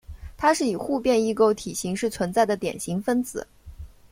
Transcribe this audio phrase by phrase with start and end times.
[0.35, 3.45] 它是以互变异构体形式存在的典型分子。